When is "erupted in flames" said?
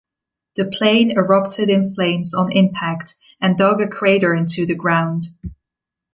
1.11-2.33